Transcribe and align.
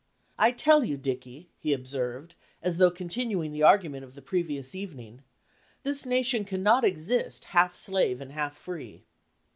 "I 0.39 0.51
tell 0.51 0.83
you, 0.83 0.97
Dickey," 0.97 1.51
he 1.59 1.73
observed, 1.73 2.33
as 2.63 2.77
though 2.77 2.89
continuing 2.89 3.51
the 3.51 3.61
argument 3.61 4.03
of 4.03 4.15
the 4.15 4.21
previous 4.23 4.73
evening, 4.73 5.21
"this 5.83 6.07
nation 6.07 6.43
cannot 6.43 6.83
exist 6.83 7.45
half 7.53 7.75
slave 7.75 8.19
and 8.19 8.31
half 8.31 8.57
free." 8.57 9.03